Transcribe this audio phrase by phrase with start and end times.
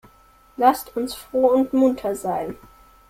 [0.57, 2.57] Lasst uns froh und munter sein!